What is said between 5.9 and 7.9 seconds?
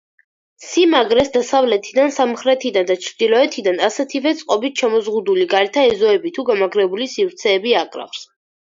ეზოები თუ გამაგრებული სივრცეები